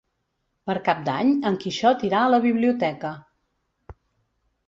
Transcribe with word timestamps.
Per 0.69 0.75
Cap 0.87 1.01
d'Any 1.09 1.33
en 1.49 1.59
Quixot 1.65 2.05
irà 2.09 2.23
a 2.23 2.31
la 2.35 2.41
biblioteca. 2.47 3.11